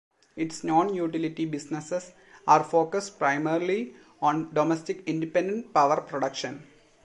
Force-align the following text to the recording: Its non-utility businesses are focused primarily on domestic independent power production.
Its 0.35 0.63
non-utility 0.63 1.45
businesses 1.45 2.13
are 2.47 2.63
focused 2.63 3.19
primarily 3.19 3.93
on 4.19 4.51
domestic 4.51 5.03
independent 5.07 5.71
power 5.75 6.01
production. 6.01 6.65